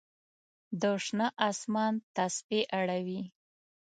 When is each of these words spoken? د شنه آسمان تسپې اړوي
د 0.81 0.83
شنه 1.05 1.27
آسمان 1.49 1.93
تسپې 2.15 2.61
اړوي 2.79 3.21